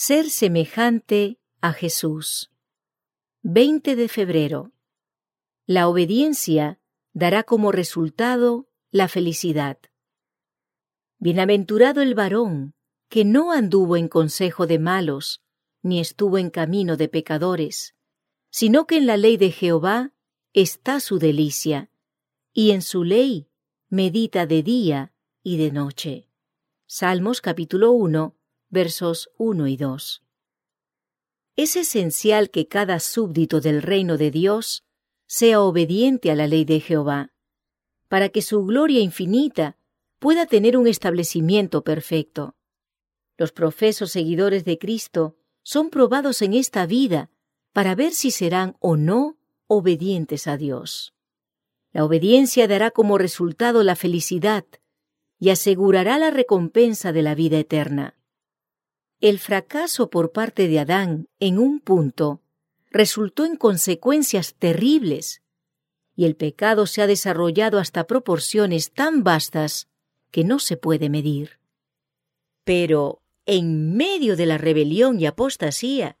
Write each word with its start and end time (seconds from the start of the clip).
Ser 0.00 0.30
semejante 0.30 1.40
a 1.60 1.72
Jesús. 1.72 2.52
20 3.42 3.96
de 3.96 4.06
febrero. 4.06 4.70
La 5.66 5.88
obediencia 5.88 6.78
dará 7.14 7.42
como 7.42 7.72
resultado 7.72 8.68
la 8.92 9.08
felicidad. 9.08 9.80
Bienaventurado 11.18 12.00
el 12.00 12.14
varón 12.14 12.76
que 13.08 13.24
no 13.24 13.50
anduvo 13.50 13.96
en 13.96 14.06
consejo 14.06 14.68
de 14.68 14.78
malos, 14.78 15.42
ni 15.82 15.98
estuvo 15.98 16.38
en 16.38 16.50
camino 16.50 16.96
de 16.96 17.08
pecadores, 17.08 17.96
sino 18.50 18.86
que 18.86 18.98
en 18.98 19.06
la 19.06 19.16
ley 19.16 19.36
de 19.36 19.50
Jehová 19.50 20.14
está 20.52 21.00
su 21.00 21.18
delicia, 21.18 21.90
y 22.52 22.70
en 22.70 22.82
su 22.82 23.02
ley 23.02 23.48
medita 23.88 24.46
de 24.46 24.62
día 24.62 25.12
y 25.42 25.56
de 25.56 25.72
noche. 25.72 26.28
Salmos 26.86 27.40
capítulo 27.40 27.90
1, 27.90 28.37
versos 28.70 29.30
1 29.38 29.66
y 29.66 29.76
2. 29.76 30.22
Es 31.56 31.76
esencial 31.76 32.50
que 32.50 32.68
cada 32.68 33.00
súbdito 33.00 33.60
del 33.60 33.82
reino 33.82 34.16
de 34.16 34.30
Dios 34.30 34.84
sea 35.26 35.60
obediente 35.60 36.30
a 36.30 36.34
la 36.34 36.46
ley 36.46 36.64
de 36.64 36.80
Jehová, 36.80 37.32
para 38.08 38.28
que 38.28 38.42
su 38.42 38.64
gloria 38.64 39.00
infinita 39.00 39.76
pueda 40.18 40.46
tener 40.46 40.76
un 40.76 40.86
establecimiento 40.86 41.82
perfecto. 41.82 42.56
Los 43.36 43.52
profesos 43.52 44.10
seguidores 44.10 44.64
de 44.64 44.78
Cristo 44.78 45.36
son 45.62 45.90
probados 45.90 46.42
en 46.42 46.54
esta 46.54 46.86
vida 46.86 47.30
para 47.72 47.94
ver 47.94 48.12
si 48.12 48.30
serán 48.30 48.76
o 48.80 48.96
no 48.96 49.38
obedientes 49.66 50.46
a 50.46 50.56
Dios. 50.56 51.14
La 51.92 52.04
obediencia 52.04 52.66
dará 52.68 52.90
como 52.90 53.18
resultado 53.18 53.82
la 53.82 53.96
felicidad 53.96 54.64
y 55.38 55.50
asegurará 55.50 56.18
la 56.18 56.30
recompensa 56.30 57.12
de 57.12 57.22
la 57.22 57.34
vida 57.34 57.58
eterna. 57.58 58.17
El 59.20 59.40
fracaso 59.40 60.10
por 60.10 60.30
parte 60.30 60.68
de 60.68 60.78
Adán 60.78 61.28
en 61.40 61.58
un 61.58 61.80
punto 61.80 62.40
resultó 62.90 63.44
en 63.44 63.56
consecuencias 63.56 64.54
terribles, 64.54 65.42
y 66.14 66.24
el 66.24 66.36
pecado 66.36 66.86
se 66.86 67.02
ha 67.02 67.08
desarrollado 67.08 67.78
hasta 67.78 68.06
proporciones 68.06 68.92
tan 68.92 69.24
vastas 69.24 69.88
que 70.30 70.44
no 70.44 70.60
se 70.60 70.76
puede 70.76 71.08
medir. 71.10 71.58
Pero 72.62 73.20
en 73.44 73.96
medio 73.96 74.36
de 74.36 74.46
la 74.46 74.56
rebelión 74.56 75.20
y 75.20 75.26
apostasía, 75.26 76.16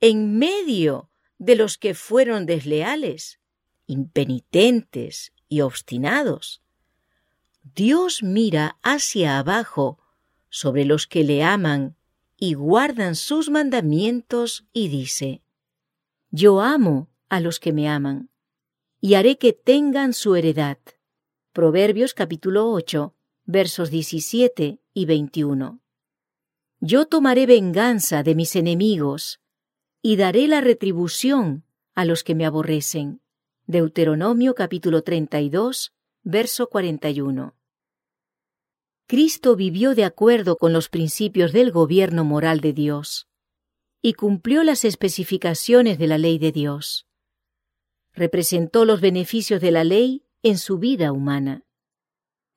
en 0.00 0.36
medio 0.36 1.10
de 1.38 1.54
los 1.54 1.78
que 1.78 1.94
fueron 1.94 2.46
desleales, 2.46 3.38
impenitentes 3.86 5.32
y 5.48 5.60
obstinados, 5.60 6.62
Dios 7.62 8.22
mira 8.22 8.76
hacia 8.82 9.38
abajo 9.38 9.98
sobre 10.48 10.84
los 10.84 11.06
que 11.06 11.22
le 11.22 11.44
aman 11.44 11.96
y 12.36 12.54
guardan 12.54 13.14
sus 13.14 13.50
mandamientos 13.50 14.66
y 14.72 14.88
dice, 14.88 15.42
Yo 16.30 16.60
amo 16.60 17.08
a 17.28 17.40
los 17.40 17.60
que 17.60 17.72
me 17.72 17.88
aman, 17.88 18.30
y 19.00 19.14
haré 19.14 19.38
que 19.38 19.52
tengan 19.52 20.12
su 20.12 20.34
heredad. 20.34 20.78
Proverbios 21.52 22.14
capítulo 22.14 22.70
8, 22.70 23.14
versos 23.44 23.90
17 23.90 24.80
y 24.92 25.04
21. 25.06 25.80
Yo 26.80 27.06
tomaré 27.06 27.46
venganza 27.46 28.22
de 28.22 28.34
mis 28.34 28.56
enemigos, 28.56 29.40
y 30.02 30.16
daré 30.16 30.48
la 30.48 30.60
retribución 30.60 31.64
a 31.94 32.04
los 32.04 32.24
que 32.24 32.34
me 32.34 32.44
aborrecen. 32.44 33.22
Deuteronomio 33.66 34.54
capítulo 34.54 35.02
32, 35.02 35.94
verso 36.22 36.68
41. 36.68 37.54
Cristo 39.14 39.54
vivió 39.54 39.94
de 39.94 40.02
acuerdo 40.02 40.56
con 40.56 40.72
los 40.72 40.88
principios 40.88 41.52
del 41.52 41.70
gobierno 41.70 42.24
moral 42.24 42.58
de 42.58 42.72
Dios 42.72 43.28
y 44.02 44.14
cumplió 44.14 44.64
las 44.64 44.84
especificaciones 44.84 46.00
de 46.00 46.08
la 46.08 46.18
ley 46.18 46.38
de 46.38 46.50
Dios. 46.50 47.06
Representó 48.12 48.84
los 48.84 49.00
beneficios 49.00 49.60
de 49.60 49.70
la 49.70 49.84
ley 49.84 50.24
en 50.42 50.58
su 50.58 50.78
vida 50.78 51.12
humana. 51.12 51.62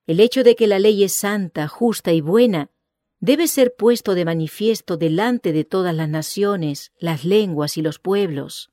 El 0.07 0.19
hecho 0.19 0.43
de 0.43 0.55
que 0.55 0.65
la 0.65 0.79
ley 0.79 1.03
es 1.03 1.13
santa, 1.13 1.67
justa 1.67 2.11
y 2.11 2.21
buena 2.21 2.71
debe 3.19 3.47
ser 3.47 3.75
puesto 3.75 4.15
de 4.15 4.25
manifiesto 4.25 4.97
delante 4.97 5.53
de 5.53 5.63
todas 5.63 5.93
las 5.93 6.09
naciones, 6.09 6.91
las 6.97 7.23
lenguas 7.23 7.77
y 7.77 7.83
los 7.83 7.99
pueblos, 7.99 8.71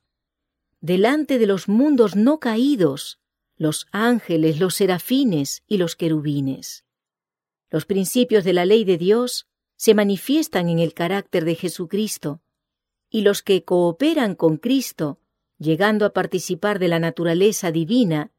delante 0.81 1.37
de 1.37 1.45
los 1.45 1.67
mundos 1.67 2.15
no 2.15 2.39
caídos, 2.39 3.19
los 3.57 3.85
ángeles, 3.91 4.59
los 4.59 4.73
serafines 4.73 5.61
y 5.67 5.77
los 5.77 5.95
querubines. 5.95 6.84
Los 7.69 7.85
principios 7.85 8.43
de 8.43 8.53
la 8.53 8.65
ley 8.65 8.83
de 8.83 8.97
Dios 8.97 9.47
se 9.75 9.93
manifiestan 9.93 10.69
en 10.69 10.79
el 10.79 10.93
carácter 10.93 11.45
de 11.45 11.55
Jesucristo, 11.55 12.41
y 13.09 13.21
los 13.21 13.41
que 13.41 13.63
cooperan 13.63 14.35
con 14.35 14.57
Cristo, 14.57 15.19
llegando 15.57 16.05
a 16.05 16.13
participar 16.13 16.79
de 16.79 16.87
la 16.87 16.99
naturaleza 16.99 17.71
divina, 17.71 18.31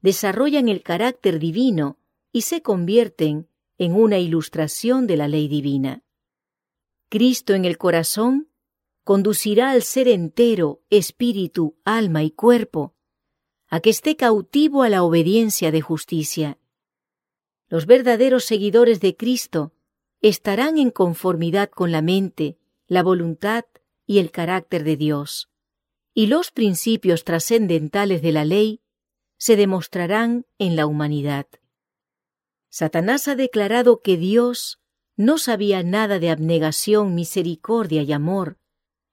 desarrollan 0.00 0.68
el 0.68 0.82
carácter 0.82 1.38
divino 1.38 1.98
y 2.32 2.42
se 2.42 2.62
convierten 2.62 3.48
en 3.78 3.94
una 3.94 4.18
ilustración 4.18 5.06
de 5.06 5.16
la 5.16 5.28
ley 5.28 5.48
divina. 5.48 6.02
Cristo 7.08 7.54
en 7.54 7.64
el 7.64 7.78
corazón 7.78 8.48
conducirá 9.04 9.70
al 9.70 9.82
ser 9.82 10.08
entero, 10.08 10.82
espíritu, 10.90 11.76
alma 11.84 12.22
y 12.22 12.30
cuerpo, 12.30 12.94
a 13.68 13.80
que 13.80 13.90
esté 13.90 14.16
cautivo 14.16 14.82
a 14.82 14.88
la 14.88 15.02
obediencia 15.02 15.70
de 15.70 15.80
justicia 15.80 16.58
los 17.68 17.86
verdaderos 17.86 18.44
seguidores 18.44 19.00
de 19.00 19.16
Cristo 19.16 19.72
estarán 20.20 20.78
en 20.78 20.90
conformidad 20.90 21.70
con 21.70 21.92
la 21.92 22.02
mente, 22.02 22.58
la 22.86 23.02
voluntad 23.02 23.64
y 24.06 24.18
el 24.18 24.30
carácter 24.30 24.84
de 24.84 24.96
Dios, 24.96 25.50
y 26.12 26.26
los 26.26 26.50
principios 26.50 27.24
trascendentales 27.24 28.22
de 28.22 28.32
la 28.32 28.44
ley 28.44 28.80
se 29.36 29.56
demostrarán 29.56 30.46
en 30.58 30.76
la 30.76 30.86
humanidad. 30.86 31.46
Satanás 32.68 33.28
ha 33.28 33.36
declarado 33.36 34.00
que 34.00 34.16
Dios 34.16 34.80
no 35.16 35.38
sabía 35.38 35.82
nada 35.82 36.18
de 36.18 36.30
abnegación, 36.30 37.14
misericordia 37.14 38.02
y 38.02 38.12
amor, 38.12 38.58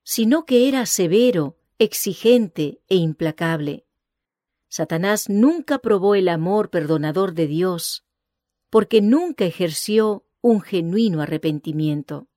sino 0.04 0.46
que 0.46 0.68
era 0.68 0.86
severo, 0.86 1.58
exigente 1.78 2.82
e 2.88 2.96
implacable. 2.96 3.86
Satanás 4.68 5.30
nunca 5.30 5.80
probó 5.80 6.16
el 6.16 6.30
amor 6.30 6.70
perdonador 6.70 7.34
de 7.34 7.48
Dios, 7.48 8.06
porque 8.72 9.02
nunca 9.02 9.46
ejerció 9.46 10.26
un 10.42 10.62
genuino 10.62 11.22
arrepentimiento. 11.22 12.30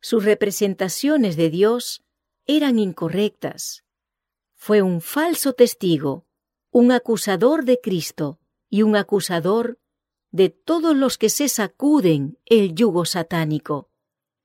Sus 0.00 0.24
representaciones 0.24 1.36
de 1.36 1.48
Dios 1.48 2.02
eran 2.44 2.78
incorrectas. 2.78 3.84
Fue 4.54 4.82
un 4.82 5.00
falso 5.00 5.54
testigo, 5.54 6.26
un 6.70 6.92
acusador 6.92 7.64
de 7.64 7.80
Cristo 7.80 8.40
y 8.68 8.82
un 8.82 8.96
acusador 8.96 9.78
de 10.32 10.50
todos 10.50 10.96
los 10.96 11.16
que 11.16 11.30
se 11.30 11.48
sacuden 11.48 12.38
el 12.44 12.74
yugo 12.74 13.04
satánico 13.04 13.88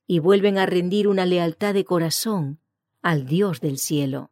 y 0.06 0.20
vuelven 0.20 0.60
a 0.60 0.68
rendir 0.68 1.08
una 1.08 1.26
lealtad 1.26 1.74
de 1.74 1.86
corazón 1.86 2.62
al 3.02 3.26
Dios 3.26 3.62
del 3.62 3.80
cielo. 3.80 4.32